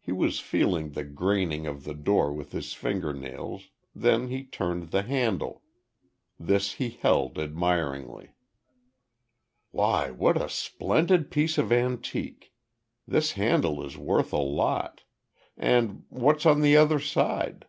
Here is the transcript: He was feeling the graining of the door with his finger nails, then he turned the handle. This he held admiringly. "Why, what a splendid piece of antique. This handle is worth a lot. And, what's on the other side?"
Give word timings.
He 0.00 0.10
was 0.10 0.40
feeling 0.40 0.90
the 0.90 1.04
graining 1.04 1.64
of 1.64 1.84
the 1.84 1.94
door 1.94 2.32
with 2.32 2.50
his 2.50 2.72
finger 2.72 3.12
nails, 3.12 3.68
then 3.94 4.26
he 4.26 4.42
turned 4.42 4.88
the 4.90 5.02
handle. 5.02 5.62
This 6.40 6.72
he 6.72 6.90
held 6.90 7.38
admiringly. 7.38 8.34
"Why, 9.70 10.10
what 10.10 10.36
a 10.42 10.48
splendid 10.48 11.30
piece 11.30 11.56
of 11.56 11.70
antique. 11.70 12.52
This 13.06 13.30
handle 13.38 13.84
is 13.86 13.96
worth 13.96 14.32
a 14.32 14.38
lot. 14.38 15.04
And, 15.56 16.04
what's 16.08 16.46
on 16.46 16.60
the 16.60 16.76
other 16.76 16.98
side?" 16.98 17.68